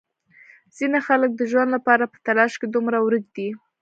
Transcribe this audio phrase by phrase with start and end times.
[0.75, 3.49] ځینې خلک د ژوند لپاره په تلاش کې دومره ورک دي.